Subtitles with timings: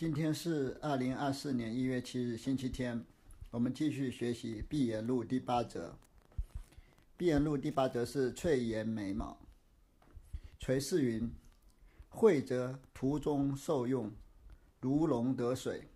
[0.00, 3.04] 今天是二零二四年一月七日，星期天。
[3.50, 5.88] 我们继续学习《碧岩录》第八则。
[7.18, 9.36] 《碧岩录》第八则是翠岩眉毛。
[10.58, 11.30] 垂氏云
[12.08, 14.10] ：“惠则途中受用，
[14.80, 15.86] 如龙得水，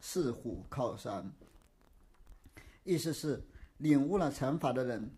[0.00, 1.30] 似虎靠山。”
[2.82, 3.44] 意思是，
[3.78, 5.08] 领悟了禅法的人，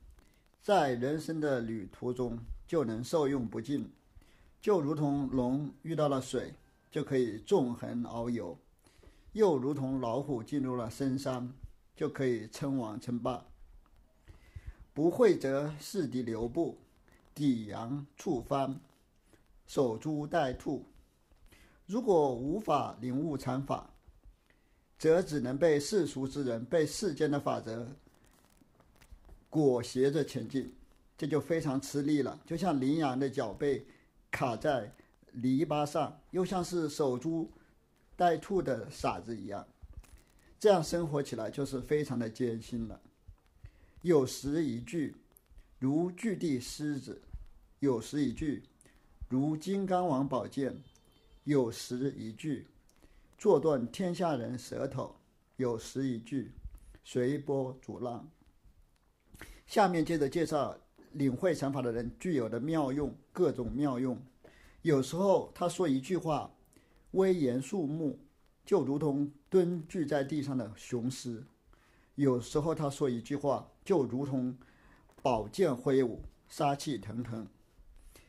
[0.61, 3.91] 在人生的旅途中就能受用不尽，
[4.61, 6.53] 就如同龙遇到了水。
[6.95, 8.57] 就可以纵横遨游，
[9.33, 11.53] 又如同老虎进入了深山，
[11.97, 13.45] 就可以称王称霸。
[14.93, 16.79] 不会则视敌留步，
[17.35, 18.79] 抵阳触翻，
[19.67, 20.87] 守株待兔。
[21.85, 23.91] 如果无法领悟禅法，
[24.97, 27.89] 则只能被世俗之人、被世间的法则
[29.51, 30.73] 裹挟着前进，
[31.19, 33.85] 这就非常吃力了，就像羚羊的脚被
[34.31, 34.95] 卡在。
[35.35, 37.51] 篱笆上，又像是守株
[38.17, 39.67] 待兔的傻子一样，
[40.59, 43.01] 这样生活起来就是非常的艰辛了。
[44.03, 45.17] 有时一句
[45.79, 47.21] 如巨地狮子，
[47.81, 48.63] 有时一句
[49.29, 50.83] 如金刚王宝剑，
[51.45, 52.67] 有时一句
[53.37, 55.17] 坐断天下人舌头，
[55.57, 56.53] 有时一句
[57.03, 58.29] 随波逐浪。
[59.67, 60.79] 下面接着介绍
[61.13, 64.17] 领会禅法的人具有的妙用，各种妙用。
[64.85, 66.55] 有时候他说一句话，
[67.13, 68.19] 威严肃穆，
[68.67, 71.43] 就如同蹲踞在地上的雄狮；
[72.17, 74.55] 有时候他说一句话，就如同
[75.23, 77.47] 宝剑挥舞，杀气腾腾；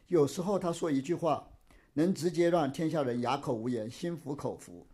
[0.08, 1.46] 有时候他说一句话，
[1.92, 4.88] 能直接让天下人哑口无言、心服口服，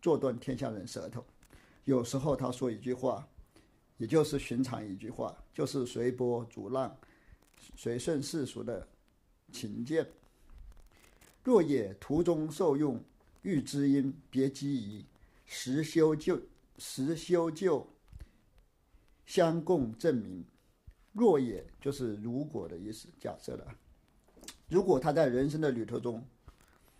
[0.00, 1.20] 坐断天下人舌头；
[1.84, 3.28] 有时候他说一句话，
[3.98, 6.96] 也就是寻常一句话，就是随波逐浪、
[7.76, 8.88] 随顺世俗的
[9.52, 10.08] 情见。
[11.46, 13.00] 若也途中受用，
[13.42, 15.06] 欲知音，别机宜，
[15.44, 16.40] 实修就
[16.76, 17.86] 实修就
[19.24, 20.44] 相共证明。
[21.12, 23.64] 若也就是如果的意思，假设了。
[24.68, 26.26] 如果他在人生的旅途中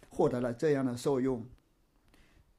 [0.09, 1.45] 获得了这样的受用，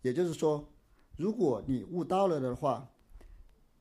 [0.02, 0.68] 也就是说，
[1.16, 2.92] 如果你悟到了的话，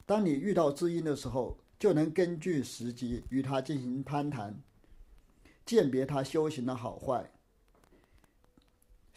[0.06, 4.62] 当你遇到知音的时候，就能根据时机与他进行攀谈，
[5.64, 7.32] 鉴别他修行的好坏。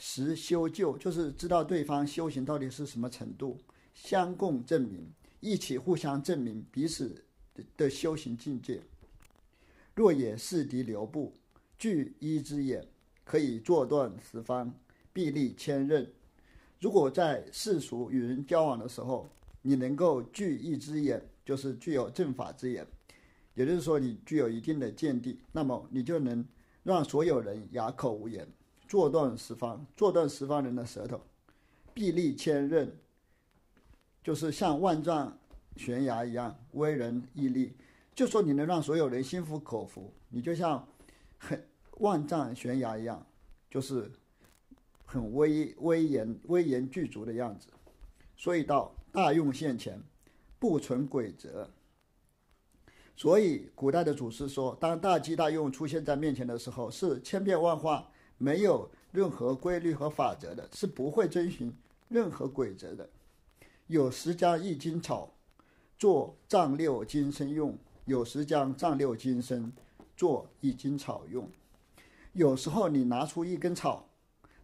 [0.02, 3.58] 实修就就是知道对方修行到底是什么程度，
[3.94, 5.12] 相共证明，
[5.42, 7.26] 一起互相证明彼此
[7.76, 8.82] 的修行境界。
[9.94, 11.34] 若也是敌留步，
[11.78, 12.88] 据一之眼，
[13.26, 14.74] 可以坐断十方，
[15.12, 16.08] 臂力千仞。
[16.80, 19.30] 如果在世俗与人交往的时候，
[19.62, 22.88] 你能够具一之眼，就是具有正法之眼，
[23.54, 26.48] 也就是说你具有一定的见地，那么你就能
[26.84, 28.48] 让所有人哑口无言。
[28.90, 31.22] 坐断十方，坐断十方人的舌头，
[31.94, 32.90] 臂力千仞，
[34.24, 35.38] 就是像万丈
[35.78, 37.78] 悬崖一样威人屹立。
[38.16, 40.88] 就说你能让所有人心服口服，你就像
[41.38, 41.64] 很
[42.00, 43.24] 万丈悬崖一样，
[43.70, 44.12] 就是
[45.06, 47.68] 很威威严威严具足的样子。
[48.36, 50.02] 所以到大用现前，
[50.58, 51.70] 不存诡则。
[53.16, 58.10] 所以古代的祖师说，当大机大用出现在面前的时候，是千变万化。
[58.40, 61.72] 没有任何规律和法则的，是不会遵循
[62.08, 63.08] 任何规则的。
[63.88, 65.34] 有时将一斤草
[65.98, 69.74] 做丈六金身用，有时将丈六金身
[70.16, 71.52] 做一斤草用。
[72.32, 74.08] 有时候你拿出一根草，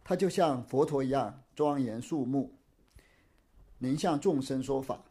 [0.02, 2.54] 它就像佛陀一样庄严肃穆，
[3.78, 5.04] 能向众生说法；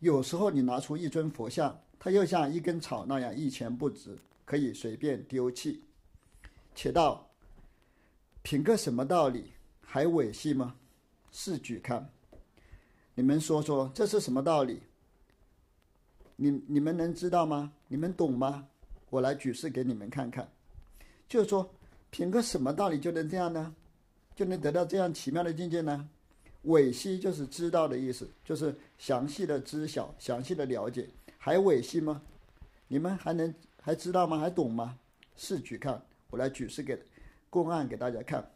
[0.00, 5.84] 有时候你拿出一尊佛像，它又像一根草那样一钱不值，可以随便丢弃。
[6.74, 7.29] 且道。
[8.42, 10.74] 凭个什么道理还猥亵吗？
[11.30, 12.10] 试举看，
[13.14, 14.80] 你们说说这是什么道理？
[16.36, 17.72] 你你们能知道吗？
[17.86, 18.66] 你们懂吗？
[19.10, 20.50] 我来举示给你们看看。
[21.28, 21.70] 就是说，
[22.10, 23.74] 凭个什么道理就能这样呢？
[24.34, 26.08] 就能得到这样奇妙的境界呢？
[26.64, 31.08] 猥亵就是知道的意思，就是详细的知晓、详细的了解，
[31.38, 32.22] 还猥亵吗？
[32.88, 34.38] 你们还能还知道吗？
[34.38, 34.98] 还懂吗？
[35.36, 36.98] 试举看，我来举示给。
[37.50, 38.48] 公案给大家看，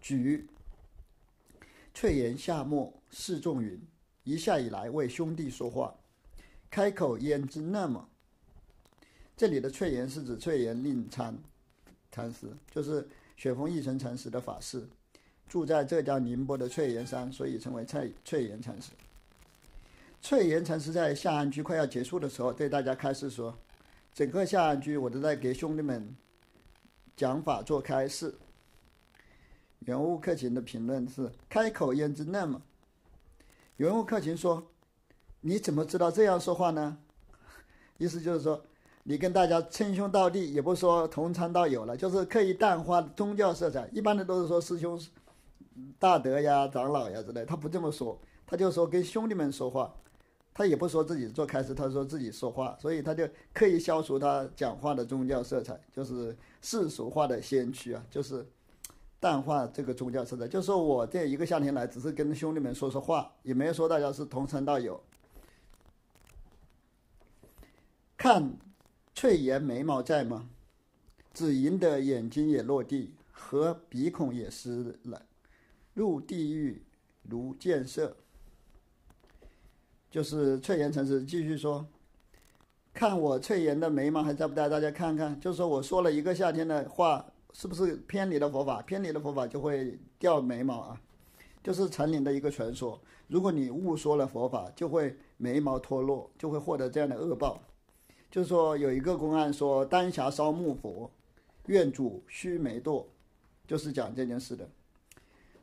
[0.00, 0.46] 举
[1.92, 3.82] 翠岩夏末示众云：
[4.22, 5.92] 一下以来为兄弟说话，
[6.70, 8.08] 开口焉知那么？
[9.36, 11.36] 这里的翠岩是指翠岩令禅
[12.12, 14.88] 禅师，就是雪峰一神禅师的法师，
[15.48, 18.92] 住在浙江宁波的翠岩山，所以称为翠翠岩禅师。
[20.22, 23.56] 翠岩禅师在下安居快要结束的时候，对大家开示说：
[24.14, 26.14] 整个下安居我都在给兄弟们。
[27.18, 28.32] 讲法做开示，
[29.80, 32.62] 原物克勤的评论是：开口焉知那么？
[33.76, 34.64] 原物克勤说
[35.42, 36.96] ：“你怎么知道这样说话呢？”
[37.98, 38.62] 意思就是说，
[39.02, 43.88] 你跟大家称兄道弟，也不说同窗道友了，就是刻意淡化宗教色彩。
[43.92, 44.96] 一般的都是说师兄、
[45.98, 48.16] 大德呀、长老呀之类，他不这么说，
[48.46, 49.92] 他就说跟兄弟们说话。
[50.58, 53.24] 他也不说自己做开示，他说自己说话，所以他就
[53.54, 58.44] 刻意消除他讲话的宗教色彩，就是世俗化的先驱啊，就是
[59.20, 60.48] 淡化这个宗教色彩。
[60.48, 65.00] 就说我这一个夏天来，只是跟兄弟们说说话，也没有说大家是同城道友。
[68.16, 68.52] 看
[69.14, 70.48] 翠颜眉毛在吗？
[71.32, 75.22] 紫莹的眼睛也落地，和鼻孔也湿了，
[75.94, 76.82] 入地狱
[77.22, 78.16] 如见色。
[80.10, 81.86] 就是翠岩禅师继续说
[82.94, 84.68] ：“看我翠岩的眉毛还在不在？
[84.68, 85.38] 大家看看。
[85.38, 88.80] 就是说我说了一个夏天的话，是不是偏离了佛法？
[88.80, 91.00] 偏离了佛法就会掉眉毛啊！
[91.62, 92.98] 就是禅林的一个传说。
[93.26, 97.60] 如果你误说了佛法，就会眉毛脱落，就会获得这样的恶报。
[98.30, 101.10] 就是说有一个公案说，丹霞烧木佛，
[101.66, 103.04] 愿主须眉堕，
[103.66, 104.66] 就是讲这件事的。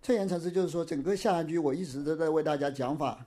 [0.03, 3.25] 翠岩禅师就是说，整个下一句我一直都在为大家讲法。”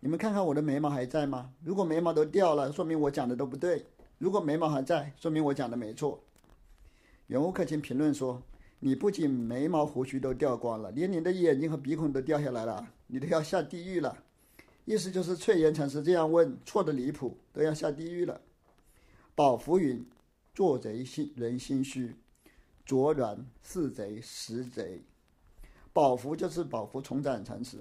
[0.00, 1.52] 你们看看我的眉毛还在吗？
[1.64, 3.84] 如果眉毛都掉了，说明我讲的都不对；
[4.18, 6.22] 如果眉毛还在，说明我讲的没错。
[7.26, 8.42] 原物克勤评论说
[8.78, 14.22] ：“你不仅眉毛胡须都掉光了，连你的眼睛和鼻孔都掉下来了，你都要下地狱了。”
[14.84, 18.40] 意思就是翠颜禅师这样问错的离谱，都要下地狱了。
[19.34, 20.08] 宝福云
[20.54, 22.14] ：“做贼心人心虚，
[22.84, 25.02] 卓然是贼实贼。”
[25.92, 27.78] 宝福就是宝福重展禅师。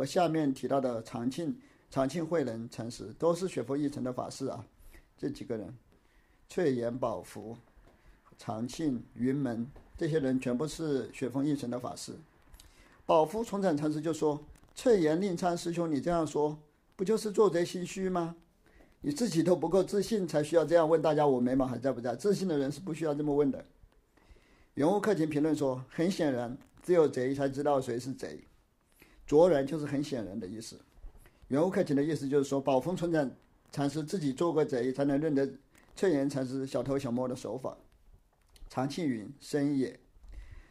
[0.00, 1.54] 和下面提到的长庆、
[1.90, 4.64] 长庆慧能禅师都是雪峰一城的法师啊，
[5.18, 5.76] 这几个人，
[6.48, 7.54] 翠岩宝福、
[8.38, 12.14] 长庆、云门这些人全部是雪峰一城的法师。
[13.04, 14.42] 宝福重展禅师就说
[14.74, 16.58] ：“翠岩令参师兄，你这样说，
[16.96, 18.36] 不就是做贼心虚吗？
[19.02, 22.16] 你自己都不够自信，才需要这样问大家：我眉毛还在不在？
[22.16, 23.62] 自信的人是不需要这么问的。”
[24.72, 28.40] 原物克勤评论说：“很显然，只有贼才知道谁是贼。”
[29.30, 30.76] 卓然就是很显然的意思，
[31.46, 33.30] 原物克勤的意思就是说，宝峰村长
[33.70, 35.48] 禅师自己做过贼，才能认得
[35.94, 37.76] 翠岩禅师小偷小摸的手法。
[38.68, 40.00] 长庆云深也，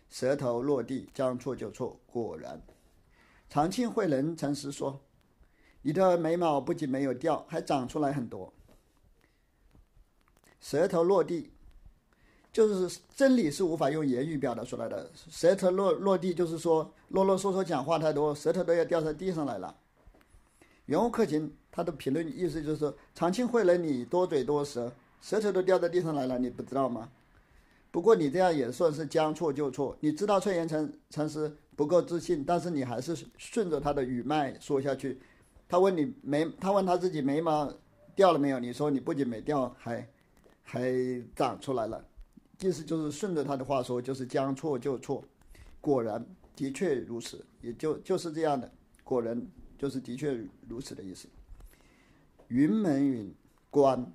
[0.09, 2.61] 舌头落地，将错就错，果然。
[3.50, 5.00] 长庆慧能禅师说
[5.81, 8.51] ：“你的眉毛不仅没有掉，还长出来很多。”
[10.59, 11.51] 舌头落地。
[12.51, 19.75] 就是真理是无法用言语表达出来的，舌头落落地，就是说啰啰嗦嗦讲话太多，舌头都要掉在地上来了。
[20.85, 24.91] 原物克勤他的评论意思就是说，长青会人你多嘴多舌，
[25.21, 27.09] 舌头都掉在地上来了，你不知道吗？
[27.91, 35.19] 不过你这样也算是将错就错，你知道翠岩禅禅师不够自信，但是你还是顺着他的语脉说下去。
[35.67, 37.71] 他问你眉，他问他自己眉毛
[38.15, 38.59] 掉了没有？
[38.59, 40.07] 你说你不仅没掉，还
[40.63, 40.91] 还
[41.35, 42.03] 长出来了。
[42.59, 45.23] 意思就是顺着他的话说，就是将错就错，
[45.81, 46.23] 果然
[46.59, 48.69] 的确如此，也就就是这样的，
[49.01, 49.47] 果然
[49.77, 51.29] 就是的确如此的意思。
[52.50, 53.33] 云门云
[53.69, 54.11] 关，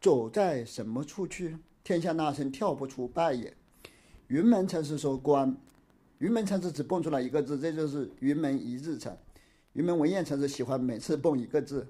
[0.00, 1.58] 走在什么处去？
[1.84, 3.54] 天下那声跳不出拜也。
[4.28, 5.54] 云门禅师说关，
[6.20, 9.18] 云门禅师只蹦出来一个字，这就是云门一日禅。
[9.74, 11.86] 云门文彦禅师喜欢每次蹦一个字。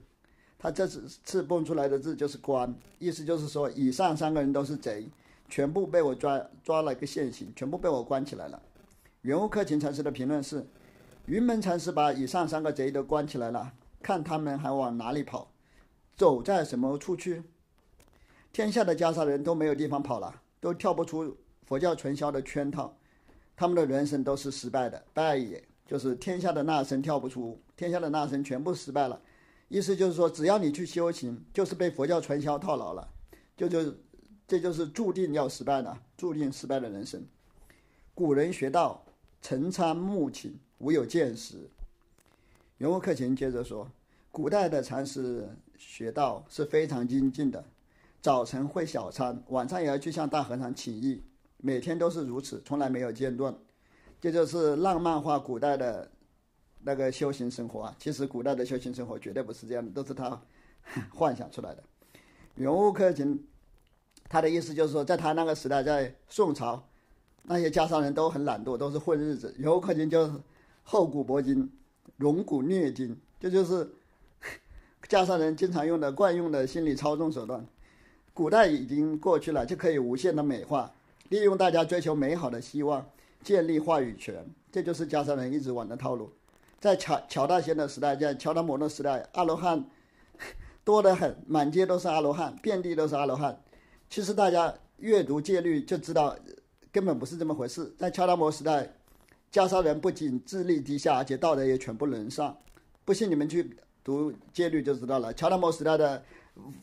[0.58, 5.06] 他这次次蹦出来的字就是“关”，意思就是说，以上三个人都是贼，
[5.48, 8.60] 全部被我抓抓了个现行，全部被我关起来了。
[9.22, 10.66] 原物克勤禅师的评论是：
[11.26, 13.72] 云门禅师把以上三个贼都关起来了，
[14.02, 15.50] 看他们还往哪里跑，
[16.16, 17.42] 走在什么处去？
[18.52, 21.36] 天下的袈裟人都没有地方跑了，都跳不出
[21.66, 22.96] 佛教传销的圈套，
[23.56, 29.20] 他们的人生都是失败的，败也就是天下的那僧跳不出，天下的那僧全部失败了。
[29.68, 33.08] 意思就是说，只要你去修行，就是被佛教传销套牢了，
[33.56, 33.92] 就就
[34.46, 37.24] 这就是注定要失败的，注定失败的人生。
[38.14, 39.04] 古人学道，
[39.42, 41.68] 晨参暮寝，无有见识。
[42.78, 43.90] 袁物克勤接着说，
[44.30, 47.64] 古代的禅师学道是非常精进的，
[48.20, 51.22] 早晨会小参，晚上也要去向大和尚请益，
[51.58, 53.54] 每天都是如此，从来没有间断。
[54.20, 56.10] 这就是浪漫化古代的。
[56.88, 60.40] 那个修行生活啊，其实古代的修行生活绝对不是这样的，都是他
[61.12, 61.82] 幻想出来的。
[62.54, 63.44] 原物克勤，
[64.28, 66.82] 他的意思就是说，在他那个时代，在宋朝，
[67.44, 69.54] 那些家商人都很懒惰，都是混日子。
[69.58, 70.32] 原物克勤就是
[70.82, 71.70] 厚古薄今，
[72.16, 73.88] 荣古虐今，这就是
[75.08, 77.64] 家商人经常用的惯用的心理操纵手段。
[78.34, 80.92] 古代已经过去了，就可以无限的美化，
[81.30, 83.08] 利用大家追求美好的希望，
[83.42, 86.30] 建立话语权，这就是加沙人一直玩的套路。
[86.78, 89.84] 在乔乔大仙的时代，在乔达摩的时代，阿罗汉
[90.84, 93.58] 多得很，满街都是阿罗汉，遍地都是阿罗汉。
[94.08, 96.36] 其实大家阅读戒律就知道，
[96.90, 97.94] 根本不是这么回事。
[97.98, 98.90] 在乔达摩时代，
[99.50, 102.56] 加沙人不仅智力低下，而且道德也全部沦丧。
[103.04, 105.32] 不信你们去读戒律就知道了。
[105.34, 106.22] 乔达摩时代的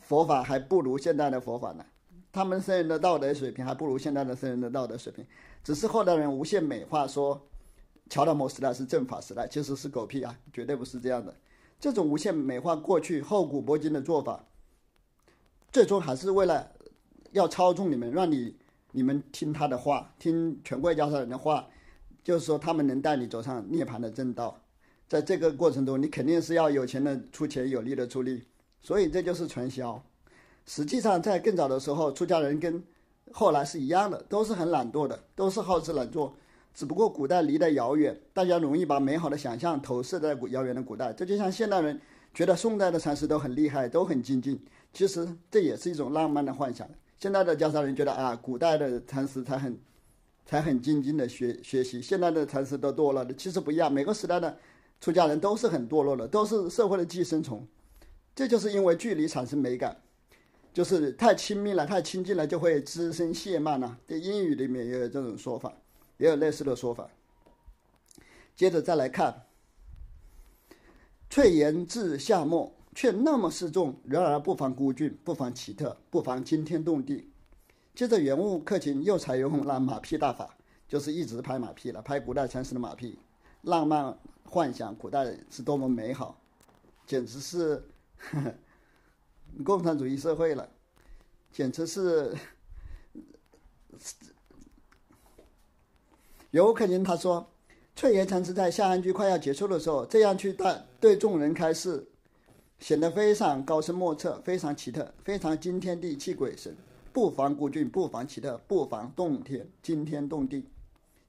[0.00, 1.84] 佛法还不如现代的佛法呢。
[2.32, 5.24] 他们僧人的道德水平还不如现在的僧人的道德水平，
[5.62, 7.40] 只是后代人无限美化说，
[8.10, 11.34] 乔达摩时代是正法时代，其实是狗屁啊，绝对不是这样的。
[11.78, 14.44] 这种无限美化过去厚古薄今的做法，
[15.70, 16.70] 最终还是为了
[17.34, 18.56] 要操纵你们，让你
[18.92, 21.66] 你们听他的话，听权贵教授人的话，
[22.22, 24.60] 就是说他们能带你走上涅槃的正道。
[25.08, 28.44] 在这个过程中，你肯定是要有钱的出钱，有力的出力，
[28.80, 30.00] 所以这就是传销。
[30.64, 32.82] 实际上，在更早的时候，出家人跟
[33.32, 36.36] 后来是一样的，都是很懒惰的，都是好吃懒做。
[36.72, 41.12] 只不过古代离得遥远，大家容易把美好的想象投射在古遥远的古代。
[41.12, 42.00] 这就像现代人
[42.32, 44.64] 觉得宋代的禅师都很厉害，都很精进。
[44.92, 46.88] 其实这也是一种浪漫的幻想。
[47.18, 49.78] 现在的教沙人觉得啊，古代的禅师才很
[50.44, 53.34] 才很精进的学学习，现在的禅师都堕落的。
[53.34, 54.58] 其实不一样，每个时代的
[55.00, 57.66] 出家人都是很堕落的，都是社会的寄生虫。
[58.34, 59.96] 这就是因为距离产生美感。
[60.72, 63.96] 就是太亲密了，太亲近了，就会滋生懈慢了。
[64.08, 65.72] 在英语里面也有这种说法，
[66.16, 67.08] 也有类似的说法。
[68.56, 69.46] 接着再来看，
[71.30, 77.28] 翠岩至夏末却那么示众，然而不妨孤峻，不妨奇特，不妨惊天动地。
[77.94, 80.56] 接着原物克勤又采用了马屁大法，
[80.88, 83.18] 就是一直拍马屁了，拍古代禅师的马屁，
[83.62, 86.40] 浪漫幻想古代是多么美好，
[87.06, 87.82] 简直是。
[88.16, 88.54] 呵呵
[89.64, 90.68] 共产主义社会了，
[91.52, 92.34] 简直是。
[96.50, 97.48] 有可能他说，
[97.94, 102.08] 翠岩禅师在下安居快要结束的时候，这样去大对众人开示，
[102.84, 106.76] 显得非常高深莫测，非常奇特，非常惊天地泣鬼神，
[107.14, 110.66] 不妨孤俊，不妨奇特，不妨动天惊天动地。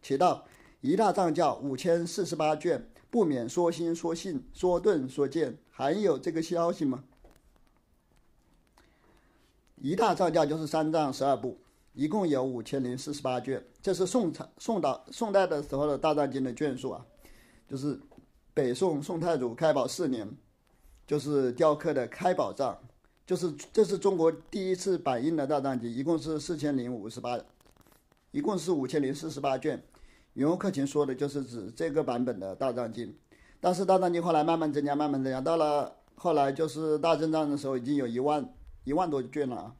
[0.01, 0.43] 且道
[0.81, 7.05] 一大藏教五千四十八卷，不免说心说性说顿说见，还有这个消息吗？
[9.77, 11.57] 一大藏教就是三藏十二部，
[11.93, 13.63] 一共有五千零四十八卷。
[13.81, 17.05] 这是宋朝、宋到宋代的时候的大藏经的卷数啊，
[17.65, 17.97] 就是
[18.53, 20.29] 北宋宋太祖开宝四年，
[21.05, 22.77] 就是雕刻的开宝藏，
[23.25, 27.39] 就是这是中国第一次版印的大藏经，一共是四千零五十八，
[28.31, 29.81] 一共是五千零四十八卷。
[30.33, 33.15] 云游克勤说的就是指这个版本的大藏经，
[33.59, 38.47] 但是大藏经后来慢慢增加，慢慢增加，到了后来就是大正藏的时候，已经有一万。
[38.85, 39.75] 一万多卷了啊！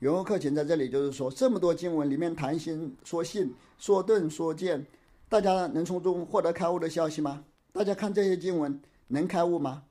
[0.00, 4.84] 云游克勤在这里就是说，这么多经文里面谈心说性说顿说见，
[5.28, 7.44] 大家能从中获得开悟的消息吗？
[7.72, 9.84] 大家看这些经文能开悟吗？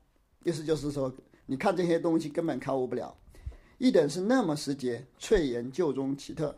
[0.46, 1.12] 意思就是说，
[1.46, 3.16] 你看这些东西根本开悟不了。
[3.78, 6.56] 一等是那么时节，翠岩旧中奇特。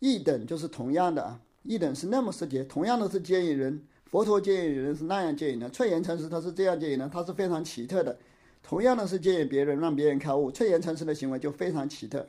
[0.00, 3.82] 一等就是同样的啊，一等是那么时节，同样的是接引人。
[4.04, 8.18] 佛陀接引人是那样接引的，翠岩禅师他是这样接引的，他是非常奇特的。
[8.62, 12.28] 同样的是建议别人让别人开悟，翠岩禅师的行为就非常奇特。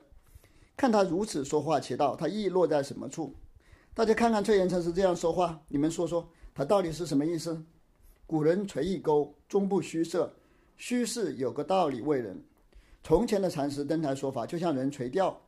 [0.78, 3.36] 看他如此说话，其道他意落在什么处？
[3.94, 7.62] 大家看看翠岩禅师这样说话，你们说说他到底是什么意思？
[8.26, 10.34] 古人垂一钩，终不虚设，
[10.78, 12.44] 虚是有个道理为人。
[13.04, 15.40] 从前的禅师登台说法，就像人垂钓、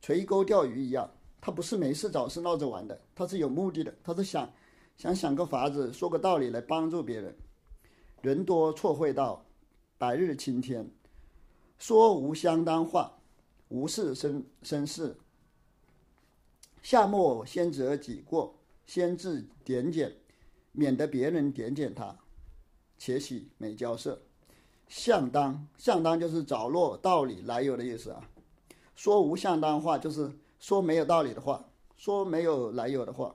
[0.00, 4.52] 垂钩钓鱼一样，他不是没事找事闹着玩的，他是有目的的，他是想
[4.96, 7.36] 想想个法子，说个道理来帮助别人。
[8.22, 9.44] 人多错会道。
[10.00, 10.88] 白日晴天，
[11.76, 13.18] 说无相当话，
[13.66, 15.18] 无事生生事。
[16.82, 20.14] 夏末先择己过，先自点检，
[20.70, 22.16] 免得别人点检他，
[22.96, 24.22] 且喜美交涉。
[24.88, 28.20] 相当，相当就是着落道理来由的意思啊。
[28.96, 31.64] 说无相当话，就是说没有道理的话，
[31.96, 33.34] 说没有来由的话。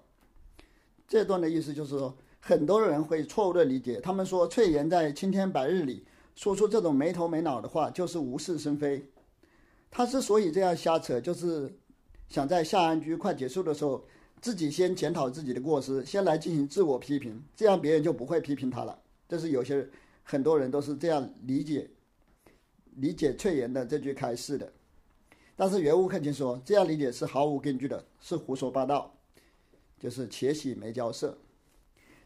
[1.08, 6.06] 这段的意思就是说，很多人会错误的理解，他们说翠岩在青天白日里。
[6.36, 9.08] 说出这种没头没脑的话，就是无事生非。
[9.92, 11.72] 他之所以这样瞎扯，就是
[12.28, 14.04] 想在夏安居快结束的时候，
[14.42, 18.98] 自己先检讨自己的过失，先来进行自我批评，这样别人就不会批评他了。
[19.30, 19.92] 这是有些人
[20.24, 21.90] 很多人都是这样理解
[22.96, 24.74] 理解翠岩的这句开示的。
[25.56, 29.14] 但是原物克勤说，这样理解是毫无根据的，是胡说八道，
[30.00, 31.38] 就是且喜没交涉。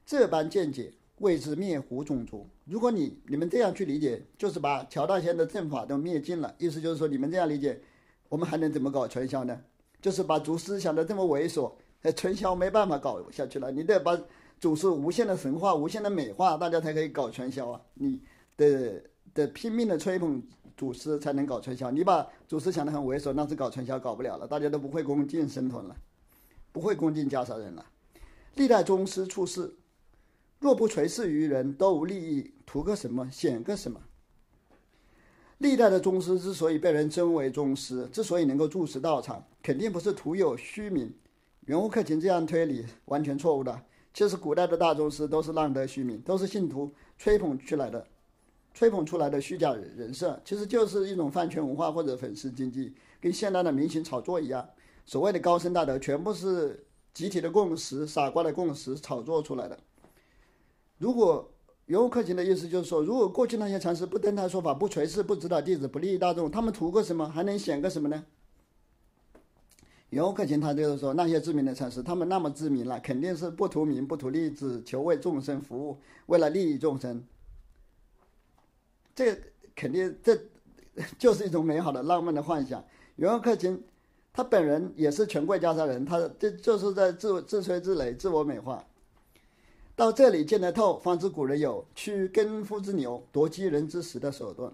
[0.06, 0.94] 这般见解。
[1.20, 2.48] 谓之灭胡种族。
[2.66, 6.56] 如果你你们这样去理解，就是把乔大仙的正法都灭尽了。
[6.60, 7.82] 意思就是说，你们这样理解，
[8.30, 9.60] 我们还能怎么搞传销呢？
[10.00, 11.74] 就是把族思想的这么猥琐，
[12.16, 14.16] 传销没办法搞下去了，你得把
[14.60, 17.82] 祖师无限的神话、无限的美化，大家才可以搞传销啊！
[17.94, 18.20] 你
[18.56, 19.02] 得
[19.34, 20.42] 得拼命的吹捧
[20.76, 21.92] 祖师，才能搞传销。
[21.92, 25.96] 你把祖师想得很猥琐，那是搞传销搞不了了，大家都不会恭敬神屯了，
[26.72, 27.86] 不会恭敬袈裟人了。
[28.56, 29.76] 历代宗师出世，
[30.60, 34.02] 若不垂示于人，都无利益，图个什么，显个什么？
[35.60, 41.14] 历代的宗师之所以被人尊为宗师，之所以能够住持道场，肯定不是徒有虚名。
[41.66, 43.80] 袁无克勤这样推理完全错误的。
[44.18, 48.04] 其实古代的大宗师都是浪得虚名，都是信徒吹捧出来的，
[48.74, 54.68] 吹捧出来的虚假人人设，其实就是一种饭圈文化或者粉丝经济，跟现代的明星炒作一样。
[55.06, 56.84] 所谓的高僧大德，全部是
[57.14, 59.78] 集体的共识、傻瓜的共识炒作出来的。
[60.98, 61.48] 如果
[61.86, 67.30] 袁无克勤的意思就是说，如果过去那些禅师不登台说法、不垂示、不指导弟子、不利益大众，他们图个什么？
[67.30, 68.26] 还能显个什么呢？
[70.10, 75.98] 袁克勤他就是说，那些知名的禅师，他们那么知名了，肯定是不图名、不图利，只求为众生服务，
[76.28, 77.24] 为了利益众生。
[79.14, 79.38] 这
[79.76, 80.40] 肯定这
[81.18, 82.84] 就是一种美好的浪漫的幻想。
[83.18, 83.84] 袁无克勤
[84.32, 88.86] 他本人也是权贵家杀人，他这就是在自自吹自擂、自我美化。
[89.96, 94.72] 到这里见得透，方知古人有驱根夫之牛，夺鸡人之食的手段。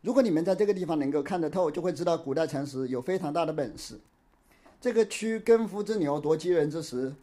[0.00, 4.00] 如果你们在这个地方能够看得透，就会知道古代禅师有非常大的本事。
[4.80, 7.14] 这个驱根夫之牛，夺鸡人之食，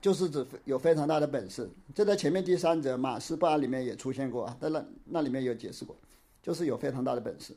[0.00, 1.68] 就是指有非常大的本事。
[1.94, 5.96] 这在前面第三则《马氏不安》里面也出现过啊，在那那里面有解释过，
[6.42, 7.54] 就是有非常大的本事。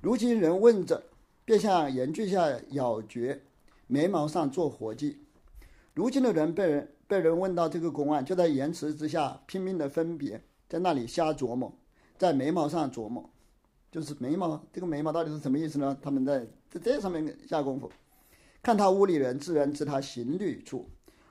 [0.00, 1.02] 如今人问着，
[1.44, 3.42] 便向岩锯下咬绝，
[3.86, 5.18] 眉毛上做活计。
[5.94, 6.88] 如今的人被人。
[7.10, 11.76] 被人问到这个公案，就在言辞之下拼命的分别，在那里瞎琢磨，
[12.16, 13.28] 在眉毛上琢磨，
[13.90, 15.98] 就是眉毛这个眉毛到底是什么意思呢？
[16.00, 17.90] 他们在在这上面下功夫。
[18.62, 20.88] 看他屋里人，自然知他行旅处。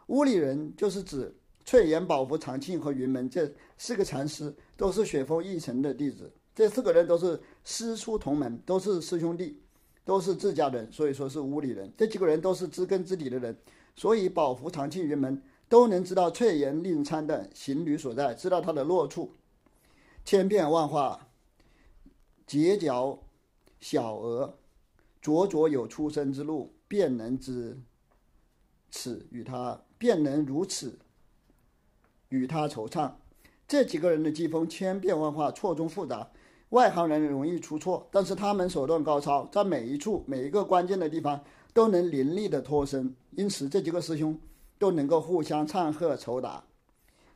[0.07, 6.31] 屋里人就是指翠岩、宝福、长庆和云门这四个禅师，都是雪峰一城的弟子。
[6.55, 9.61] 这四个人都是师出同门，都是师兄弟，
[10.03, 11.91] 都是自家人，所以说是屋里人。
[11.97, 13.57] 这几个人都是知根知底的人，
[13.95, 15.41] 所以宝福、长庆、云门。
[15.69, 19.35] 都能知道翠岩令参的行旅所在，知道他的落处，
[20.25, 21.27] 千变万化，
[22.47, 23.19] 结角
[23.79, 24.57] 小额，
[25.21, 27.79] 灼灼有出生之路，便能知
[28.91, 30.99] 此与他，便能如此
[32.27, 33.13] 与他惆怅。
[33.65, 36.29] 这几个人的机锋千变万化，错综复杂，
[36.71, 41.41] 外行人容易出错，但是他们手段高超，在每一处每一个关键的地方
[41.73, 43.15] 都能凌厉的脱身。
[43.31, 44.37] 因此，这几个师兄。
[44.79, 46.63] 都能够互相唱和酬答，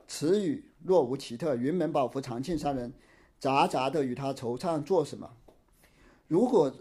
[0.08, 2.94] 词语若无奇特，云门宝福长庆三人
[3.38, 5.30] 杂杂的与他惆怅做什么？
[6.30, 6.74] 如果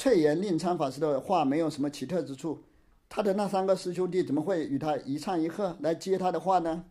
[0.00, 2.64] 翠岩令参法师的话没有什么奇特之处，
[3.06, 6.86] 他的那三个师兄弟怎么会与他一唱一和来接他的话呢？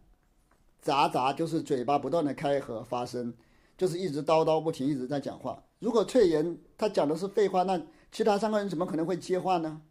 [0.80, 3.34] 杂杂就是嘴巴不断的开合发声，
[3.76, 5.63] 就是一直叨叨不停，一直在讲话。
[5.80, 9.82] 如果翠岩他讲的是废话，那其他三个人怎么可能会接话呢？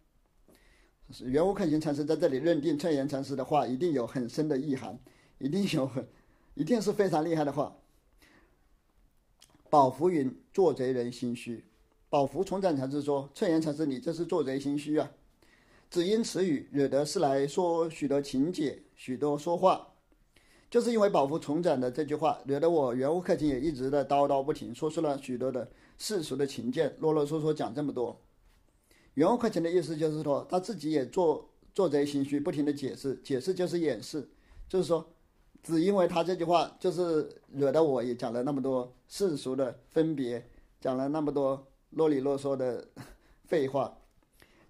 [1.25, 4.97] 袁无克勤禅师在这里认定翠岩禅师的话一定有很深的意涵，
[5.39, 6.07] 一定有很，
[6.55, 7.75] 一定是非常厉害的话。
[9.69, 11.65] 宝福云：“做贼人心虚。”
[12.11, 15.11] 宝福重展禅师说：“翠岩禅师，你这是做贼心虚啊！
[15.91, 19.89] 只因此语惹得是来说许多情节，许多说话，
[20.71, 28.19] 就是因为宝福重展的这句话，惹得我袁无克勤也一直在叨叨不停，说出了许多的世俗的情见，啰啰嗦嗦讲这么多。”
[29.13, 34.27] 袁无克勤的意思就是说，他自己也做做贼心虚，不停的解释，解释就是掩饰，
[34.67, 35.07] 就是说，
[35.63, 40.49] 只因为他这句话，就是惹得我也讲了那么多世俗的分别，
[40.81, 42.89] 讲了那么多啰里啰嗦的
[43.45, 43.99] 废话。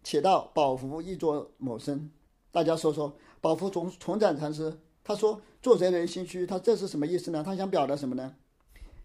[0.02, 2.10] 且道宝福亦作某生，
[2.50, 7.42] 大家说说，宝福重重展禅师，他说做贼人心虚，他这是什么意思呢？
[7.44, 8.36] 他想表达什么呢？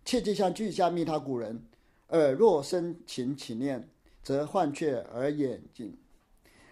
[0.05, 1.65] 切记像句下密他古人，
[2.09, 3.89] 耳若生情起念。
[4.25, 5.97] 则幻却而眼睛，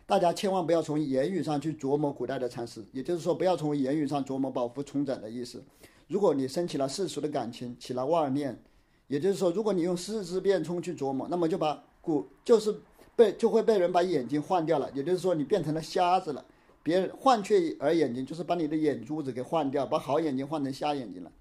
[0.06, 5.62] 大家千万不要从言语上去琢磨古代的禅师，也就是说，不要从言语上琢磨宝福重展的意思。
[6.08, 8.64] 如果你升起了世俗的感情，起了妄念，
[9.12, 12.74] 也就是说，如果你用四肢变冲去琢磨，那么就把骨就是
[13.14, 16.46] 被就会被人把眼睛换掉了，也就是说，你变成了瞎子了。
[16.82, 21.32] 别人换却而眼睛，就是把你的眼珠子给换掉，把好眼睛换成瞎眼睛了。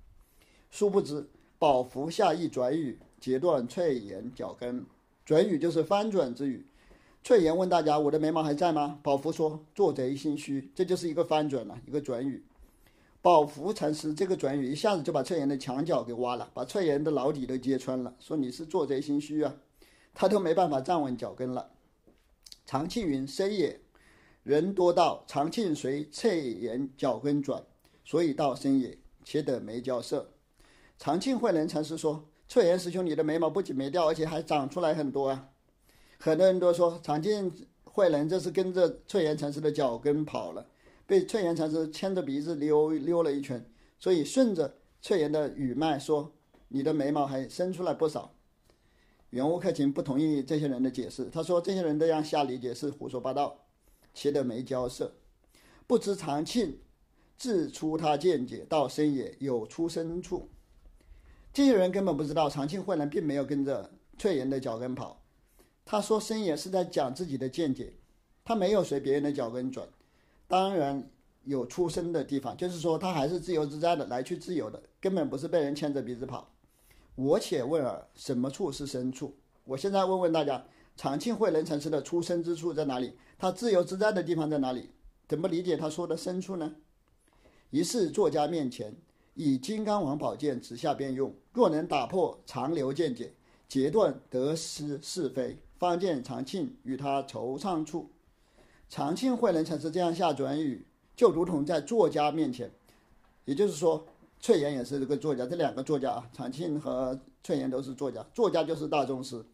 [0.68, 1.28] 殊不知，
[1.61, 4.85] 宝福下一转语，截断翠岩脚跟。
[5.24, 6.66] 转语就是翻转之语。
[7.22, 12.42] 翠岩问大家：“我的眉毛还在吗？”宝福说：“做贼心虚。”这就是一个翻转了，一个转语。
[13.22, 19.54] 宝福禅师这个转语一下子就把翠岩的墙角给挖了，把翠岩的牢底都揭穿了，说你是做贼心虚啊，
[20.14, 21.70] 他都没办法站稳脚跟了。
[22.64, 23.80] 长庆云：“深也？
[24.42, 27.62] 人多道，常庆随翠岩脚跟转，
[28.04, 28.96] 所以道生也。
[29.22, 30.33] 且得眉交色。
[30.98, 35.50] 常庆慧能禅师说：“翠岩师兄，你的眉毛不仅没掉，而且还长出来很多啊！”
[36.18, 37.52] 很多人都说常庆
[37.85, 40.66] 慧能这是跟着翠岩禅师的脚跟跑了，
[41.10, 43.68] 被翠岩禅师牵着鼻子溜溜了一圈，
[43.98, 46.36] 所以顺着翠岩的语脉说
[46.68, 48.36] ：“你的眉毛还生出来不少。”
[49.30, 53.66] 袁悟克勤不同意这些人的解释，他说：“这些人这样瞎理解是胡说八道。”
[54.14, 55.16] 且得眉交色，
[55.88, 56.78] 不知长庆
[57.36, 60.48] 自出他见解到深也有出生处。
[61.52, 65.24] 这些人根本不知道长庆慧能并没有跟着翠岩的脚跟跑。
[65.84, 67.94] 他说深野是在讲自己的见解，
[68.44, 69.88] 他没有随别人的脚跟转。
[70.50, 71.08] 当然
[71.44, 76.50] 有出生的地方，就是说他还是自由自在的来去自由的，根本不是被人牵着鼻子跑。
[77.14, 79.36] 我且问尔，什么处是深处？
[79.64, 80.66] 我现在问问大家。
[80.96, 83.16] 长庆慧能禅师的出生之处在哪里？
[83.38, 84.90] 他自由自在的地方在哪里？
[85.26, 86.74] 怎么理解他说的深处呢？
[87.70, 88.94] 疑是作家面前
[89.34, 93.32] 以金刚王宝剑直下便用，若能打破长流见解，
[93.66, 98.10] 截断得失是非，方见长庆与他惆怅处。
[98.90, 102.68] 长庆慧能禅师这样下转语，就如同在作家面前，
[103.44, 104.05] 也就是说，
[104.40, 109.44] 翠岩也是这个作家，这两个作家啊，长庆和翠岩都是作家，作家就是大宗师。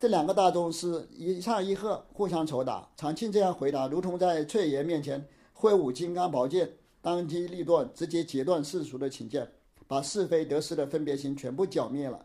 [0.00, 2.88] 这两个大宗师一唱一和，互相抽打。
[2.96, 9.46] 常庆这样回答，如同在翠岩面前挥舞金刚宝剑，当机立断，直接截断世俗的情见，
[9.86, 12.24] 把是非得失的分别心全部剿灭了。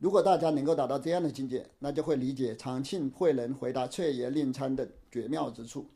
[0.00, 5.86] 如果大家能够达到这样的境界，那就会理解常庆慧能回答翠岩令参的绝妙之处。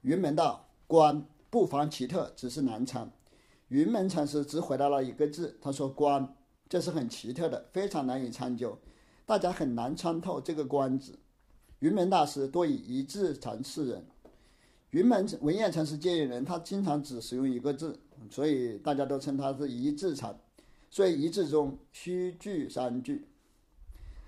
[0.00, 3.12] 云门道观不妨奇特，只是难参。
[3.68, 6.34] 云门禅师只回答了一个字，他说观，
[6.70, 8.78] 这是很奇特的，非常难以参究。
[9.26, 11.18] 大家很难参透这个观字。
[11.80, 14.06] 云门大师多以一字禅示人，
[14.90, 20.34] 云门文彦禅师接引人，他经常只使用一个字，所以大家都称他是一字禅。
[20.92, 23.26] 所以一字中须具三句。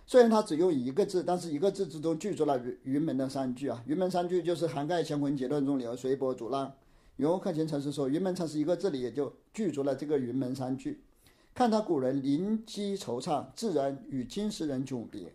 [0.07, 3.85] 虽然他只用一个字，但是一个字之中具足了云云门的三句啊。
[3.87, 6.73] 云门三句就是涵盖乾坤、截断中流、随波逐浪。
[7.17, 11.03] 云悟克勤禅师说，云门禅师一个字里也就具足了这个云门三句。
[11.55, 15.35] 看他古人临机惆怅，自然与今时人迥别。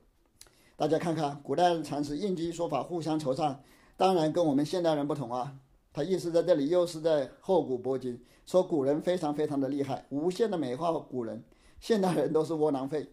[0.76, 3.58] 大家看看古代禅师应机说法，互相惆怅，
[3.96, 5.56] 当然跟我们现代人不同啊。
[6.00, 11.44] 他意思在这里又是在厚古薄今，说古人非常非常的厉害，无限的美化古人。
[11.82, 13.06] 现代人都是窝囊废，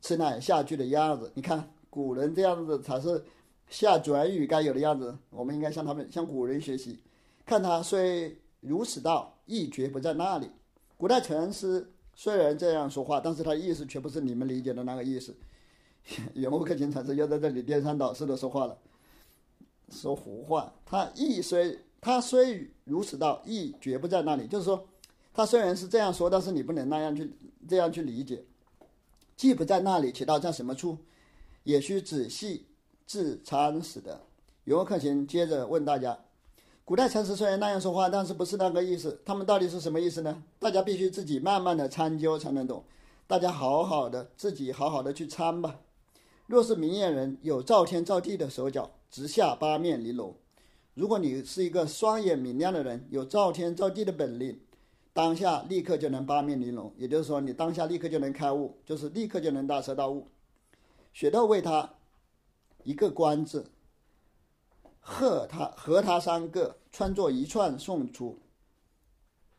[0.00, 1.30] 吃奶下句的样子。
[1.36, 3.24] 你看古人这样子才是
[3.68, 6.98] 下转语该有的样子，我们应该向他们向古人学习。
[7.46, 10.50] 看他虽如此道，意绝不在那里。
[10.96, 11.92] 古代禅师。
[12.14, 15.34] 虽然这样说话，但是他的意思却不是你们理解的那个意思。
[16.34, 18.76] 袁悟克勤禅师又在这里颠三倒四的说话了，
[19.88, 20.74] 说胡话。
[20.84, 24.48] 他意虽他虽如此道，意绝不在那里。
[24.48, 24.88] 就是说，
[25.32, 27.32] 他虽然是这样说，但是你不能那样去
[27.68, 28.44] 这样去理解。
[29.36, 30.98] 既不在那里，且道在什么处，
[31.62, 32.66] 也需仔细
[33.06, 34.20] 自参识的。
[34.64, 36.18] 袁悟克勤接着问大家。
[36.84, 39.22] 古代禅师虽然那样说话，但是不是那个意思。
[39.24, 40.42] 他们到底是什么意思呢？
[40.58, 42.84] 大家必须自己慢慢的参究才能懂。
[43.28, 45.78] 大家好好的自己好好的去参吧。
[46.48, 50.34] 若是明眼人，有照天照地的手脚，直下八面玲珑。
[50.94, 54.60] 如果你是一个双眼明亮的人，有照天照地的本领，
[55.12, 56.92] 当下立刻就能八面玲珑。
[56.96, 60.28] 也就是说，你当下立刻就能开悟，就是立刻就能大彻大悟。
[61.12, 61.94] 雪窦为他
[62.84, 63.66] 一个官字。
[65.04, 68.38] 和他和他三个穿作一串送出，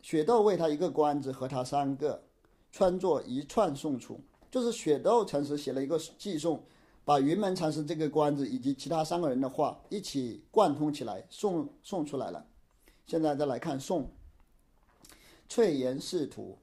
[0.01, 2.23] 雪窦为他一个官子，和他三个
[2.71, 6.63] 穿作一串送出，就是雪窦禅师写了一个寄送，
[7.05, 12.45] 把云门禅师这个官子以及其他三个人的话一起贯通起来送送出来了。
[13.05, 14.09] 现在再来看宋，
[15.47, 16.57] 翠岩仕途，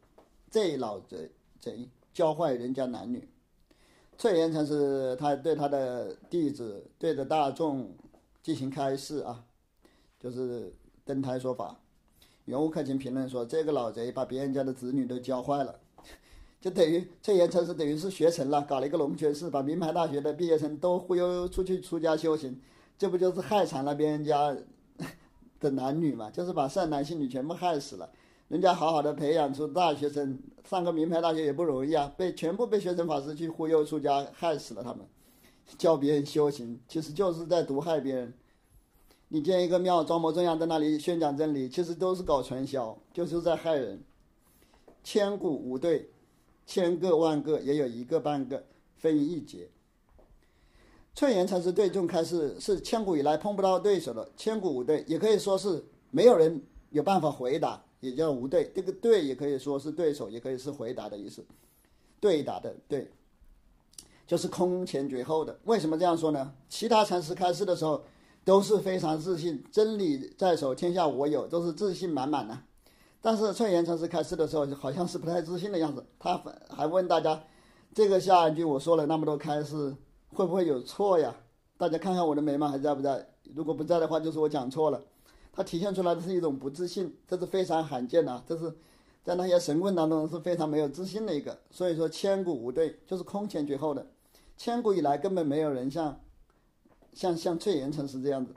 [0.50, 3.28] 这老贼贼教坏人家男女。
[4.18, 7.90] 翠岩禅师他对他的弟子对着大众。
[8.42, 9.44] 进行开示啊，
[10.18, 10.74] 就是
[11.04, 11.78] 登台说法。
[12.46, 15.78] 袁悟克勤评论说：“这个老贼把别人家的子女都教坏了，
[16.60, 22.60] 就等于翠岩禅师等于是学成了，搞了一个龙泉寺，把名牌大学的毕业生都忽悠出去出家修行，
[22.98, 24.54] 这不就是害惨了别人家
[25.58, 26.30] 的男女嘛？
[26.30, 28.10] 就是把善男信女全部害死了。
[28.48, 35.06] 人家好好的培养出大学生，上个名牌大学也不容易啊，被全部被学成法师去忽悠出家，害死了他们。”
[35.78, 38.34] 教别人修行，其实就是在毒害别人。
[39.28, 44.02] 你建一个庙，装模作样在那里宣讲真理，其实都是搞传销，就是在害人。
[45.04, 46.10] 千古无对，
[46.70, 48.64] 千个万个也有一个半个
[48.96, 49.68] 分一截。
[51.16, 58.70] 翠岩禅师对众开示是千古以来碰不到对手的，千古无对，也可以说是没有人有办法回答，也叫无对。
[58.72, 61.44] 这个对也可以说是对手，也可以是回答的意思。
[62.20, 63.10] 对打的对，
[64.24, 65.58] 就是空前绝后的。
[65.64, 66.54] 为什么这样说呢？
[66.68, 68.04] 其他禅师开示的时候
[68.44, 72.56] 都是非常自信，真理在手，天下我有，都是自信满满的。
[73.22, 76.04] 但是翠岩禅师开示的时候，好像是不太自信的样子。
[76.18, 77.38] 他还问大家
[77.94, 79.94] ：“这个下一句我说了那么多开示，
[80.28, 81.34] 会不会有错呀？
[81.76, 83.26] 大家看看我的眉毛还在不在？
[83.54, 85.02] 如果不在的话，就是我讲错了。”
[85.52, 88.72] 他体现出来的是一种不自信，这是非常罕见的，这是
[89.22, 91.58] 在那些神棍当中是非常没有自信的一个。
[91.70, 94.06] 所以说，千古无对，就是空前绝后的。
[94.56, 96.18] 千古以来根本没有人像
[97.12, 98.54] 像像翠岩禅师这样子，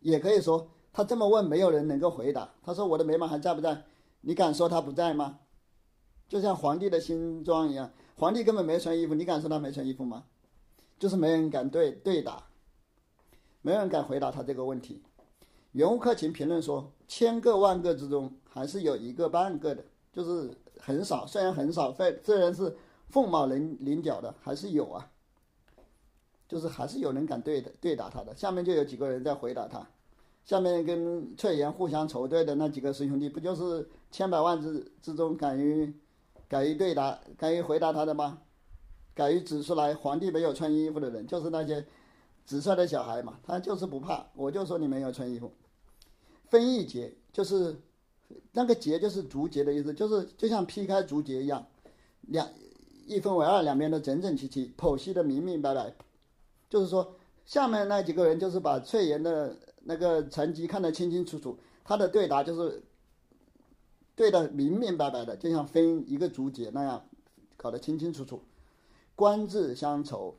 [0.00, 2.48] 也可以说他这么问，没有人能够回答。
[2.62, 3.82] 他说：“我的眉毛还在不在？”
[4.26, 5.38] 你敢说他不在吗？
[6.28, 10.24] 就像皇帝的新装一样，皇帝根本没穿衣服，你敢说他没穿衣服吗？
[10.98, 12.42] 就是没人敢对对答，
[13.62, 15.00] 没人敢回答他这个问题。
[15.70, 22.76] 袁悟克勤评论说：千个万个之中，还是有一个半个的，就是很少，虽然很少，虽虽然是
[23.08, 25.08] 凤毛麟麟角的，还是有啊。
[26.48, 28.34] 就是还是有人敢对的对答他的。
[28.34, 29.86] 下面就有几个人在回答他。
[30.46, 35.92] 下面跟翠岩互相仇对的那几个师兄弟，不就是千百万之之中敢于
[36.48, 38.38] 敢于对答、敢于回答他的吗？
[39.12, 41.84] 敢于指出来皇帝没有穿衣服的人，就是那些
[42.44, 43.40] 直率的小孩嘛。
[43.42, 45.50] 他就是不怕，我就说你没有穿衣服。
[46.48, 47.76] 分一节就是
[48.52, 51.66] 那个节就是竹节的意思，就是就像劈开竹节一样，
[52.20, 52.48] 两
[53.08, 55.92] 一分为二，两边都整整齐齐，剖析的明明白白。
[56.68, 57.15] 就是说，
[57.46, 59.56] 下面那几个人就是把翠岩的。
[59.88, 62.82] 那个成绩看得清清楚楚，他的对答就是
[64.16, 67.06] 对的明明白白的，就像分一个竹节那样，
[67.56, 68.42] 搞得清清楚楚。
[69.14, 70.34] 观字相酬，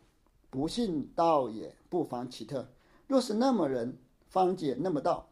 [0.50, 2.68] 不信道也，不妨奇特。
[3.08, 5.30] 若是那么人，方解那么道。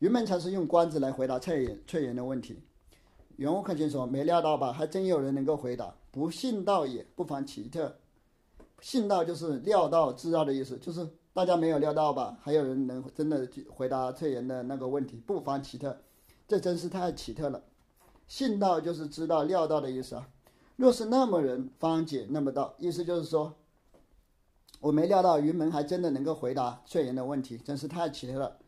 [0.00, 2.58] 云门禅师用观字来回答翠岩翠岩的问题。
[3.36, 4.72] 袁悟克勤说：“没料到吧？
[4.72, 5.94] 还真有人能够回答。
[6.10, 7.98] 不信道也，不妨奇特。
[8.82, 12.36] 信道就是料到、知道的意思，就是。”大家没有料到吧？
[12.42, 15.98] 还有人能真的回答翠岩的那个问题，不妨奇特，
[16.46, 17.64] 这真是太奇特了。
[18.28, 20.28] 信道就是知道、料到的意思啊。
[20.76, 23.54] 若是那么人，方解那么道，意思就是说，
[24.80, 28.58] 我没料到云门还真的能够回答翠岩的问题，真是太奇特了。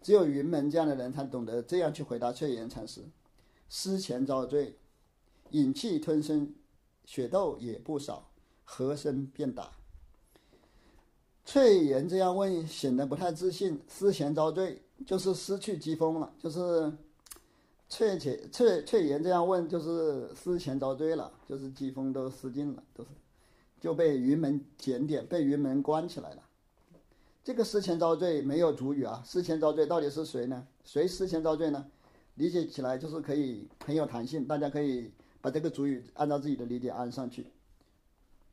[0.00, 3.02] 只有云门这样的人，才懂得这样去回答翠岩禅师。
[3.68, 4.78] 思前遭罪，
[5.50, 6.54] 忍气吞声，
[7.04, 8.30] 血豆也不少，
[8.66, 9.70] 和声便打。
[11.46, 13.80] 翠岩这样问，显得不太自信。
[13.88, 16.30] 思前遭罪，就是失去机锋了。
[16.38, 16.92] 就是
[17.88, 23.10] 翠姐翠翠岩这样问，就是思前遭罪了，就是机锋都失尽了，都是
[23.80, 26.42] 就被云门检点，被云门关起来了。
[27.44, 30.66] 这个思前遭罪没有主语啊，思前遭罪到底是谁呢？
[30.84, 31.86] 谁思前遭罪呢？
[32.34, 37.46] 理解起来就是可以很有弹性，大家可以把这个主语按照自己的理解安上去。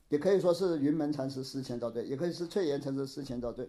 [0.10, 3.68] 也可以说是云门禅师思前遭罪，也可以是翠岩禅师思前遭罪。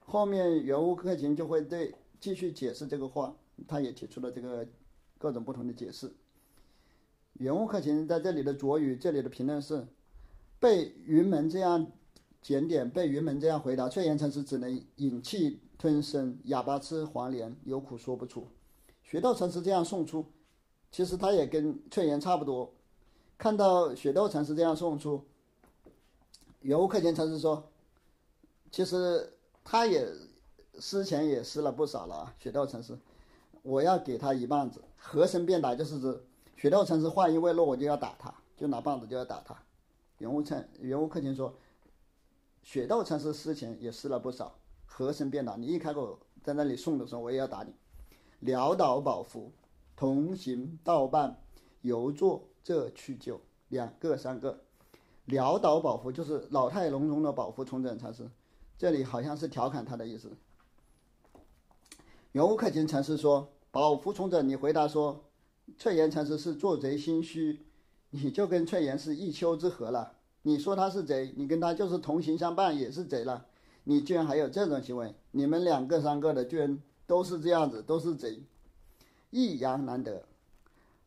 [0.00, 3.36] 后面圆悟克勤就会对继续解释这个话，
[3.68, 4.66] 他也提出了这个
[5.18, 6.12] 各种不同的解释。
[7.34, 9.86] 圆悟克勤在这里的着语，这里的评论是：
[10.58, 11.86] 被云门这样
[12.40, 18.46] 检点，被云门这样回答，翠岩禅师只能忍气吞声，哑巴吃黄连，有苦说不出。
[19.02, 20.24] 雪道禅师这样送出，
[20.90, 22.74] 其实他也跟翠岩差不多。
[23.36, 25.24] 看到雪道禅师这样送出。
[26.62, 27.70] 圆悟克勤禅师说
[28.70, 29.32] ：“其实
[29.64, 30.08] 他也
[30.78, 32.96] 施钱也施了不少了啊。”雪道禅师，
[33.62, 36.24] 我要给他一棒子，和声便打，就是指
[36.56, 39.60] 雪道禅师话音未落，我就要打他，就拿棒子就要打他。
[40.18, 41.52] 圆悟禅圆悟克勤说
[42.62, 45.56] ：“雪道禅师施钱也施了不少，和声便打。
[45.56, 47.74] 你一开口在那里送的时候，我也要打你。
[48.48, 49.50] 潦倒宝符，
[49.96, 51.42] 同行道伴，
[51.80, 54.62] 犹坐这去就两个三个。”
[55.28, 58.28] 潦倒宝符就是老态龙钟的宝符重整禅师，
[58.76, 60.32] 这里好像是调侃他的意思。
[62.32, 65.24] 圆悟克勤禅师说：“宝符重整，你回答说，
[65.78, 67.60] 翠岩禅师是做贼心虚，
[68.10, 70.14] 你就跟翠岩是一丘之貉了。
[70.42, 73.46] 你说他是贼，你跟他就是同行相伴，也是贼了。
[73.84, 78.42] 你居然还有这种行为，你们两个三个的居然都是这样子，都是贼，
[79.30, 80.24] 一阳难得，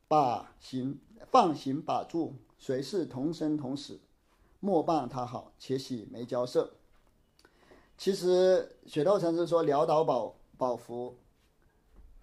[0.07, 0.99] 把行
[1.31, 3.99] 放行把住，谁是同生同死？”
[4.59, 6.71] 莫谤他好，且喜没交涉。
[7.95, 11.15] 其实雪道禅师说潦倒宝宝福，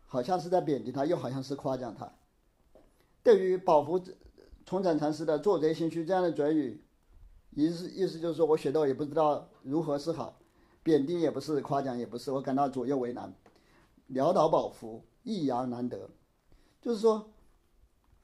[0.04, 2.12] 好像是在贬低他，又好像是夸奖他。
[3.22, 4.02] 对于宝符
[4.66, 6.82] 重整禅师的做贼心虚这样的嘴语，
[7.54, 10.36] 意思意思就是说我学到也不知道如何是好，
[10.82, 13.32] 贬低也不是，夸奖也不是，我感到左右为难，
[14.10, 16.10] 潦倒宝福，一阳难得，
[16.80, 17.31] 就是说，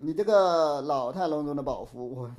[0.00, 2.30] 你这个老态龙钟的宝符，我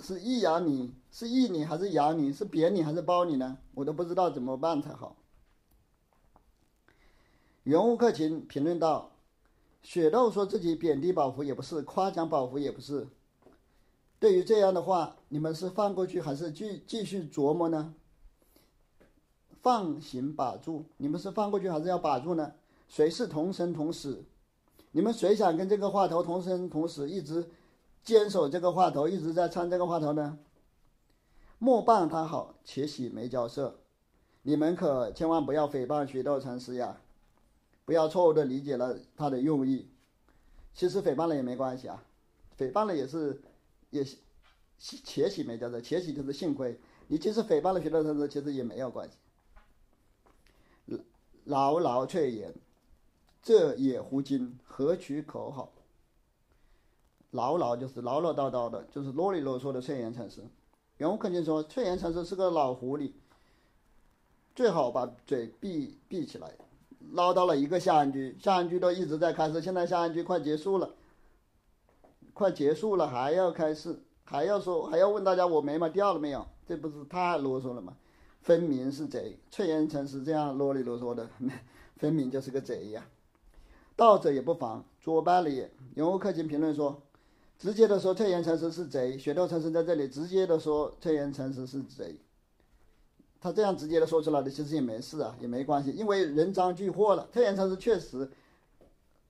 [0.00, 3.58] 是抑扬你，是抑你还是扬你，是贬你还是褒你呢？
[3.74, 5.14] 我都不知道怎么办才好。
[7.64, 9.10] 袁无克勤评论道
[9.84, 13.06] ：“雪豆说自己贬低宝符也不是，夸奖宝符也不是。
[14.18, 17.94] 对于这样的话，你们是放过去还是继继续琢磨呢？
[19.60, 22.54] 放行把住，你们是放过去还是要把住呢？
[22.88, 24.24] 谁是同生同死？
[24.92, 27.50] 你们谁想跟这个话头同生同死，一直
[28.02, 30.38] 坚守这个话头，一直在唱这个话头呢？
[31.58, 33.78] 莫谤他好，且喜没交涉。
[34.42, 37.00] 你们可千万不要诽谤学道禅师呀！”
[37.84, 39.88] 不要错误的理解了他的用意，
[40.72, 42.00] 其实诽谤了也没关系啊，
[42.56, 43.42] 诽谤了也是，
[43.90, 44.06] 也
[44.78, 46.78] 且喜没交涉，且喜就是幸亏
[47.08, 49.16] 你即使诽谤了许多人，其实也没有关系。
[51.44, 52.54] 牢牢却言，
[53.42, 55.72] 这也胡金何取口好？
[57.32, 60.42] 牢牢就是唠唠叨叨的，就是啰里啰嗦的翠岩禅师。
[60.98, 63.12] 袁无克勤说，翠岩禅师是个老狐狸，
[64.54, 66.54] 最好把嘴闭闭起来。
[67.10, 70.94] 唠叨了一个下安居，下安居都一直在开示，现在下安居快结束了，
[72.32, 76.46] 快结束了还要开示，还要说还要问大家我眉毛掉了没有？
[76.64, 77.96] 这不是太啰嗦了吗？
[78.42, 81.28] 分明是贼，翠岩禅师这样啰里啰嗦的，
[81.96, 83.04] 分明就是个贼呀！
[84.02, 85.70] 道者也不妨，作败了也。
[85.94, 87.00] 永无克勤评论说，
[87.56, 92.18] 直接的说翠岩禅师是贼，雪豆禅师在这里直接的说翠岩禅师是贼。
[93.40, 97.28] 他这样直接的说出来的，其实也没事啊，也没关系，因为人赃俱获了。
[97.32, 98.28] 特言禅师确实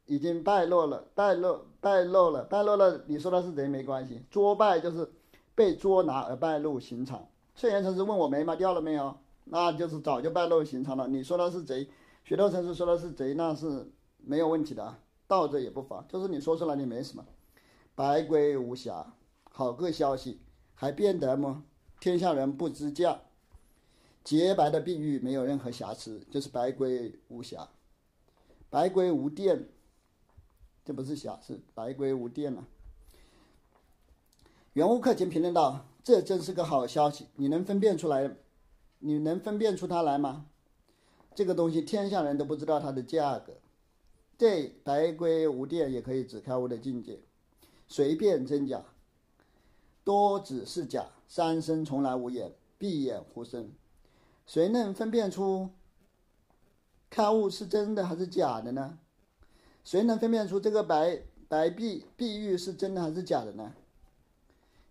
[0.07, 3.05] 已经败落了，败落败落了，败落了。
[3.07, 5.11] 你说他是贼没关系，捉败就是
[5.55, 7.27] 被捉拿而败露刑场。
[7.55, 11.09] 特言禅师问我眉毛掉了没有，那就是早就败露刑场了。
[11.09, 11.89] 你说他是贼，
[12.25, 13.87] 雪道禅师说他是贼，那是
[14.25, 16.07] 没有问题的，啊，倒着也不妨。
[16.09, 17.25] 就是你说出来你没什么，
[17.95, 19.15] 白龟无瑕，
[19.51, 20.41] 好个消息，
[20.75, 21.65] 还变得么？
[22.01, 23.21] 天下人不知价。
[24.25, 27.69] 洁白的碧玉没有任何瑕疵，就是白龟无瑕，
[28.71, 29.69] 白龟无垫，
[30.85, 32.65] 这不是瑕疵，白龟无垫了。
[34.75, 38.37] 袁无克勤评论道：“这真是个好消息，你能分辨出来？
[39.01, 40.47] 你能分辨出它来吗？
[41.35, 43.55] 这个东西天下人都不知道它的价格。
[44.43, 47.21] 这白龟无垫也可以指开悟的境界，
[47.87, 48.83] 随便真假，
[50.03, 51.07] 多指是假。
[51.29, 53.71] 三生从来无眼，闭眼忽生。”
[54.45, 55.71] 谁能分辨出
[57.09, 58.99] 开悟是真的还是假的呢？
[59.85, 63.73] 谁能分辨出这个白白碧碧玉是真的还是假的呢？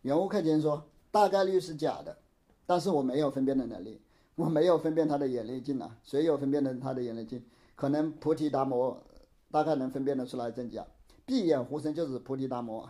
[0.04, 2.18] 圆悟克勤说，大概率是假的，
[2.66, 4.00] 但是我没有分辨的能力，
[4.36, 5.98] 我没有分辨他的眼力劲啊。
[6.06, 7.44] 谁有分辨的他的眼力劲？
[7.76, 9.04] 可能菩提达摩
[9.52, 10.88] 大概能分辨得出来真假。
[11.26, 12.90] 闭眼狐生就是菩提达摩，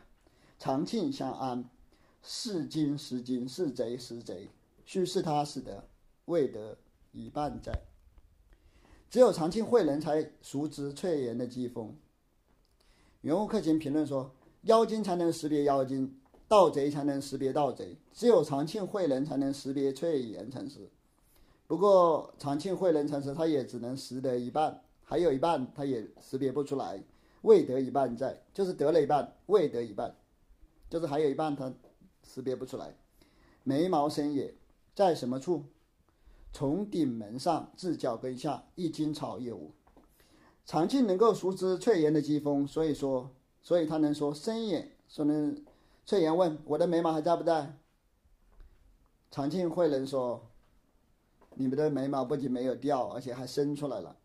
[0.59, 1.69] 长庆相安，
[2.21, 4.49] 是金是金，是贼是贼，
[4.85, 5.87] 须是他使得。
[6.25, 6.77] 未得
[7.11, 7.73] 一半在，
[9.09, 11.97] 只有长庆慧人才熟知翠岩的机锋。
[13.21, 14.31] 袁无克勤评论说
[14.63, 20.89] ：“妖精才能识别妖精，盗贼才能识别盗贼，只有长庆慧人才能识别翠岩禅师。
[21.67, 27.03] 不过，长庆慧能禅师他也只能识得一半，还有一半他也识别不出来。
[27.41, 30.15] 未得一半在，就是得了一半，未得一半，
[30.89, 31.73] 就是还有一半他
[32.23, 32.95] 识别不出来。
[33.65, 34.55] 眉毛深也
[34.95, 35.65] 在什么处？”
[36.53, 39.71] 从顶门上至脚跟下，一茎草也无。
[40.65, 44.91] 长庆能够熟知翠岩的机锋，所以说，所以他能说深眼。
[45.09, 45.61] 说能，
[46.05, 47.77] 翠岩问我的眉毛还在不在？
[49.29, 50.47] 长庆慧能说，
[51.55, 54.15] 你们的眉毛不仅没有掉，而且还生出来了。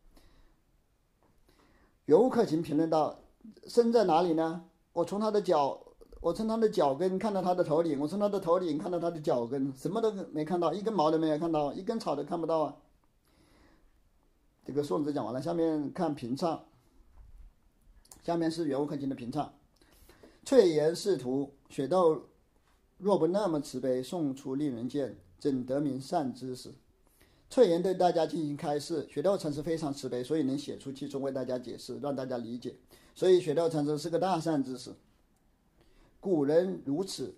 [2.06, 3.20] 袁无克勤评论道
[3.68, 4.64] ：“身在哪里呢？
[4.92, 5.80] 我从他的脚。”
[6.22, 12.76] 我从他的脚跟看到他的头顶，我从他的头顶看到他的脚跟，什么都没看到，一根毛都没有看到，一根草都看不到啊！
[14.64, 16.64] 这个宋子讲完了，下面看评唱。
[18.24, 19.54] 下面是袁无克勤的评唱：
[20.44, 22.26] 翠岩仕途，雪豆
[22.98, 26.74] 若不那么慈悲，送出令人见，怎得名善知识？
[27.48, 32.74] 翠岩对大家进行开示，雪豆禅师非常慈悲，所以能写出其中为大家解释，让大家理解。
[33.14, 34.92] 所以雪豆禅师是个大善知识。
[36.18, 37.34] 古人如此，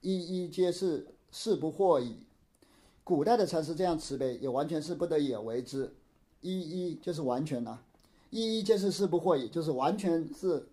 [0.00, 2.26] 一一皆是是不惑矣。
[3.04, 5.94] 古代的禅师这样慈悲，也完全是不得已而为之。
[6.40, 7.78] 一一就是完全呐，
[8.30, 10.68] 一一皆是是不惑矣，就是完全是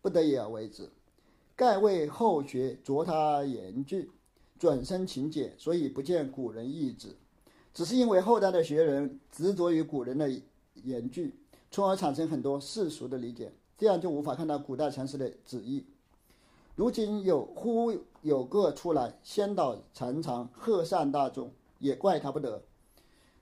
[0.00, 0.88] 不得已而为之。
[1.54, 4.10] 盖为后学着他言句，
[4.58, 7.16] 转生情解，所以不见古人意志。
[7.74, 10.30] 只是因为后代的学人执着于古人的
[10.74, 11.36] 言句，
[11.72, 15.84] 从而产生很多世俗的理解，这样就无法看到古代禅师的旨意。
[16.76, 21.50] 如今有忽有个出来先导禅场，贺善大众，
[21.80, 22.62] 也怪他不得。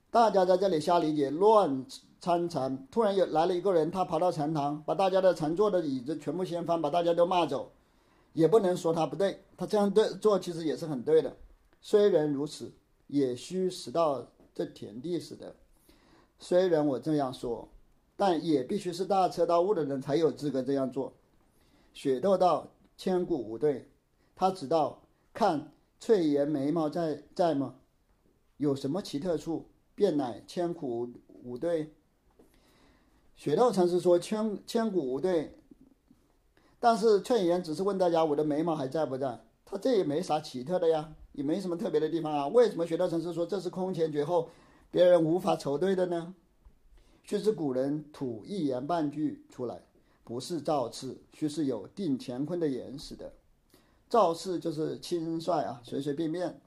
[0.09, 1.85] 大家在这里瞎理解，乱
[2.19, 2.87] 参禅。
[2.89, 7.71] 突然有来了一个人，他跑到禅堂，把大家的禅坐的椅子全部掀翻，把大家都骂走，
[8.33, 11.37] 也不能说他不对，他这样对做其实也是很对的。
[11.81, 12.71] 虽然如此。
[13.13, 15.55] 也需死到这田地似的。
[16.39, 17.69] 虽然我这样说，
[18.15, 21.13] 但也必须是大彻大悟的人才有资格这样做。
[21.93, 23.87] 雪窦道千古无对，
[24.35, 27.75] 他知道看翠颜眉毛在在吗？
[28.57, 31.07] 有什么奇特处，便乃千古
[31.43, 31.93] 无对。
[33.35, 35.55] 雪窦禅师说千千古无对，
[36.79, 39.45] 但是翠颜只是问大家我的眉毛还在不在？
[39.63, 41.13] 他这也没啥奇特的呀。
[41.33, 44.49] 也没什么特别的地方啊，为什么学道禅师说这是空前绝后，
[44.89, 46.33] 别人无法筹对的呢？
[47.23, 49.81] 须知古人吐一言半句出来，
[50.23, 53.33] 不是造次，须是有定乾坤的言使的。
[54.09, 56.59] 造次就是轻率啊，随随便便。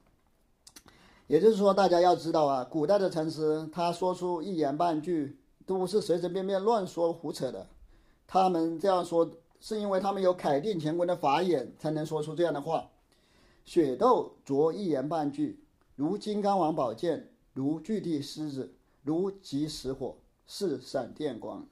[1.27, 7.67] 也就是说，大家要知道啊，古代的禅师他说出一言半句都不是随随便便乱说胡扯的，
[8.25, 9.29] 他们这样说
[9.61, 12.89] 是因为他们有凯定乾坤的法眼，才能说出这样的话。
[13.67, 15.59] 雪窦着一言半句，
[15.97, 20.15] 如金刚王宝剑，如巨地狮子，如疾石火，
[20.45, 21.67] 似闪电光。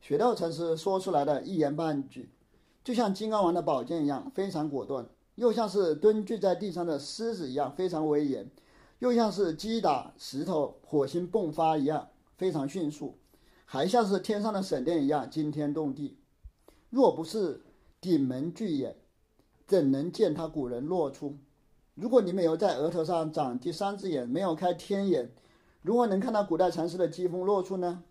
[0.00, 2.30] 雪窦禅师说出来的一言半句，
[2.82, 5.04] 就像金刚王的宝剑一样，非常果断；
[5.36, 8.46] 又像是蹲踞在地上的狮子一样，非常威严；
[8.98, 13.14] 又像是击打石头，火星迸发一样，非常迅速；
[13.64, 16.16] 还像是天上的闪电一样，惊天动地。
[16.88, 17.60] 若不是
[18.00, 18.96] 顶门巨眼。
[19.70, 21.36] 怎能见他古人落处？
[21.94, 25.30] 如果你没有在额头上长第三只眼，没有开天眼，
[25.82, 28.02] 如何能看到古代禅师的机锋落处呢？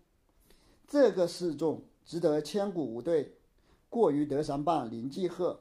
[0.88, 3.34] 这个示众值得千古无对，
[3.90, 5.60] 过于德山棒临济鹤。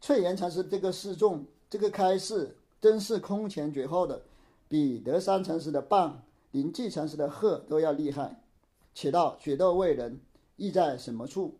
[0.00, 4.22] 翠岩禅师这个示众，这个开示，真是空前绝后的，
[4.66, 8.42] 比德山禅师的棒、临济禅师的鹤都要厉害。
[8.92, 10.20] 且道雪窦为人，
[10.56, 11.59] 意在什么处？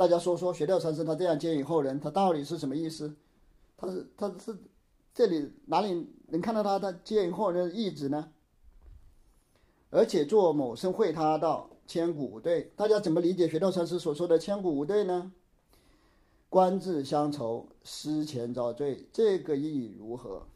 [0.00, 3.14] 大家说说，学道禅师他这样接引后人，他到底是什么意思？
[3.76, 4.56] 他是他是
[5.12, 8.32] 这里哪里能看到他的接引后人的意志呢？
[9.90, 15.32] 而且做某生会他道千古无对，大家怎么理解学道禅师所说的千古无对呢？
[16.48, 20.46] 官字相酬，失前遭罪，这个意义如何？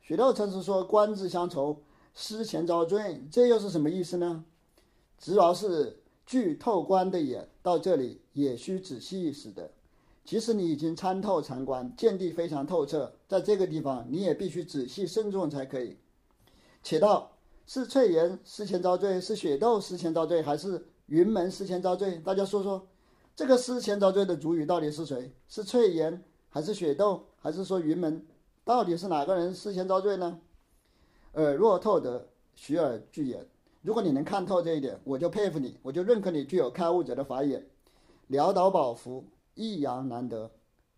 [0.00, 1.82] 学道禅师说官字相酬，
[2.14, 4.44] 失前遭罪，这又是什么意思呢？
[5.18, 5.98] 主要是。
[6.24, 9.70] 具透观的眼到这里也需仔细似的。
[10.24, 15.96] 即使你已经参透禅观，见地非常透彻，在这个地方你也必须仔细慎重才可以。
[16.82, 17.32] 且道
[17.66, 22.20] 是翠岩失前遭罪，是雪窦失前遭罪，还是云门失前遭罪？
[22.24, 22.86] 大家说说，
[23.34, 25.32] 这个失前遭罪的主语到底是谁？
[25.48, 28.24] 是翠岩还是雪窦，还是说云门？
[28.64, 30.38] 到底是哪个人失前遭罪呢？
[31.32, 33.44] 耳若透得，徐耳具眼。
[33.80, 37.66] 如果你能看透这一点，我就佩服你，我就认可你具有开悟者的法眼。
[38.32, 40.50] 潦倒宝符，一阳难得，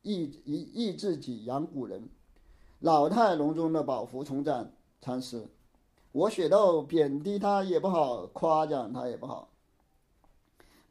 [0.02, 2.08] 意意意自己养古人。
[2.78, 5.48] 老态龙钟的宝符重展禅师，
[6.12, 9.48] 我雪窦贬低他也不好，夸奖他也不好。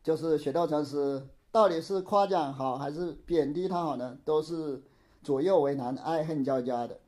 [0.03, 4.17] 就是雪窦禅师到底是夸奖好还是贬低他好呢？
[4.25, 4.83] 都是
[5.21, 6.99] 左右为难，爱恨交加的。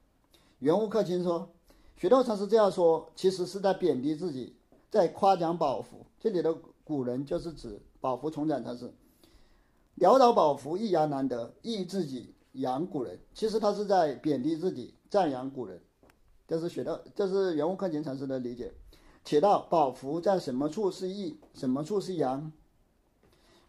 [0.59, 1.49] 圆悟克钦说，
[1.97, 4.55] 雪窦禅师这样说，其实是在贬低自己。
[4.89, 6.55] 在夸奖宝符，这里的
[6.85, 8.93] 古人就是指宝符重展禅师。
[9.97, 13.19] 潦倒宝符易扬难得，易自己扬古人。
[13.33, 15.81] 其实他是在贬低自己，赞扬古人。
[16.47, 18.73] 这是学到，这是圆悟克勤禅师的理解。
[19.23, 22.51] 且道宝符在什么处是易，什么处是阳？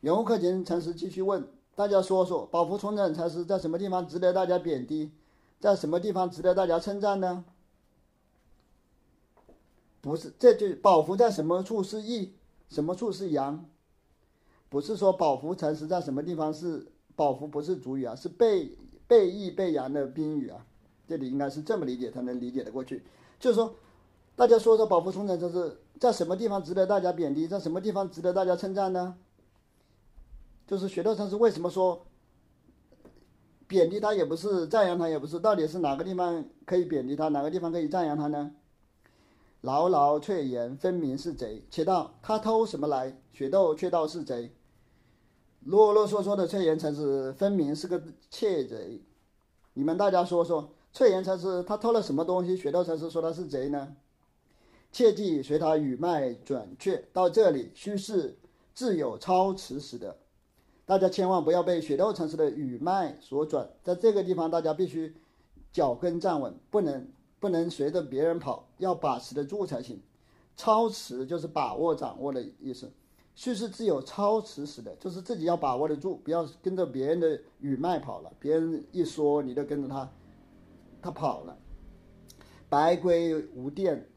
[0.01, 5.13] 圆悟克勤禅师继续问大家说说，宝符重展禅师在什么地方值得大家贬低，
[5.61, 7.45] 在什么地方值得大家称赞呢？
[10.01, 12.35] 不是，这就宝符在什么处是义，
[12.69, 13.65] 什么处是阳？
[14.69, 20.67] 不是说宝符禅师在什么地方是宝福，不是主语啊，是背背义背阳的宾语啊。
[21.09, 23.05] 这里应该是这么理解才能理解的过去。
[23.39, 23.75] 就是说，
[24.35, 29.17] 大家说说宝福重展禅师在什么地方值得大家贬低，在什么地方值得大家称赞呢？
[30.67, 32.05] 就是雪道禅师为什么说
[33.69, 38.51] 贬低他也不是，赞扬他也不是，到底是哪个地方可以贬低他，哪个地方可以赞扬他呢？
[39.61, 43.17] 牢牢翠言分明是贼，且道他偷什么来？
[43.33, 44.56] 雪窦却道是贼。
[45.67, 48.01] 啰啰嗦嗦的翠岩禅师分明是个
[48.31, 49.03] 窃贼。
[49.75, 52.57] 你们大家说说，翠岩禅师他偷了什么东西？
[52.57, 53.97] 雪窦禅师说他是贼呢？
[54.93, 57.05] 切记随他语脉准确。
[57.13, 58.39] 到这里，虚是
[58.75, 60.17] 自有超持时的，
[60.85, 63.69] 大家千万不要被雪窦禅师的语脉所转。
[63.83, 65.17] 在这个地方，大家必须
[65.73, 67.09] 脚跟站稳，不能
[67.41, 70.01] 不能随着别人跑，要把持得住才行。
[70.57, 72.89] 超持就是把握、掌握的意思。
[73.37, 78.33] 叙事自有超持时的，就是自己要把握得住，不要跟着别人的语脉跑了。
[78.41, 80.11] 别人一说，你就跟着他，
[81.03, 81.59] 他跑了。
[82.71, 84.09] 白龟无电，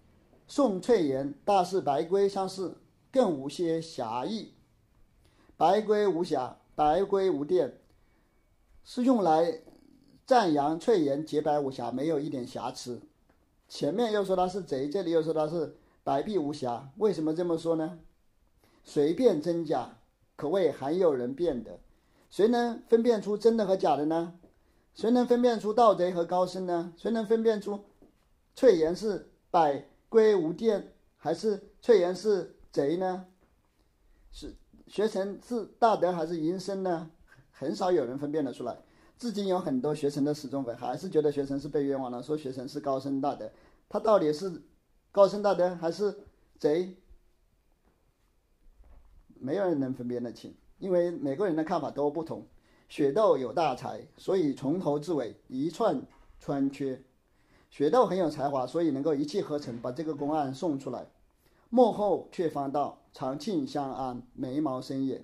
[0.47, 2.77] 宋翠岩大是白龟相似，
[3.11, 4.53] 更无些侠义。
[5.57, 7.81] 白龟无瑕，白龟无电，
[8.85, 9.61] 是用来
[10.25, 13.01] 赞扬翠岩洁白无瑕，没有一点瑕疵。
[13.67, 17.99] 前面又说他是贼，这里又说他是白璧无瑕，为什么这么说呢？
[18.83, 19.97] 随便真假，
[20.35, 21.79] 可谓罕有人辨的。
[22.29, 24.39] 谁能分辨出真的和假的呢？
[24.93, 26.93] 谁能分辨出盗贼和高僧呢？
[26.97, 27.85] 谁能分辨出
[28.55, 33.25] 翠岩是百龟无殿，还是翠岩是贼呢？
[34.31, 34.53] 是
[34.87, 37.09] 学成是大德还是淫僧呢？
[37.51, 38.77] 很少有人分辨得出来。
[39.17, 43.49] 至今有很多学神的死忠粉还是觉得学神是被冤枉了，说学神是高僧大德，
[43.89, 44.61] 他到底是
[45.11, 46.15] 高僧大德还是
[46.57, 46.95] 贼？
[49.39, 52.45] 没有人能分辨得清，因为每个人的看法都不同。
[52.87, 56.01] 雪窦有大才，所以从头至尾一串
[56.39, 57.03] 穿缺。
[57.69, 61.07] 雪窦很有才华，所以能够一气呵成把这个公案送出来。
[61.69, 65.23] 幕后却方道长庆相安，眉毛生也。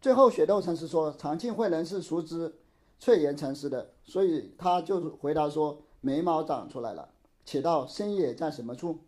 [0.00, 2.54] 最后雪窦禅师说，长庆会人是熟知
[3.00, 7.08] 翠岩禅师的，所以他就回答说，眉毛长出来了。
[7.44, 9.00] 且道生也在什么处？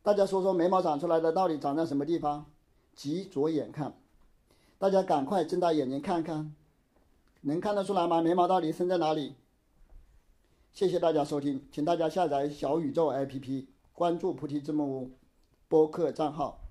[0.00, 2.46] 大家说说眉毛长出来的到底长在什么地方？
[2.94, 3.94] 急左眼看，
[4.78, 6.54] 大家赶快睁大眼睛看看，
[7.40, 8.22] 能看得出来吗？
[8.22, 9.34] 眉毛到底生在哪里？
[10.72, 15.10] 谢谢大家收听，请大家下载小宇宙 APP，关注菩提之木屋
[15.68, 16.61] 播客账号。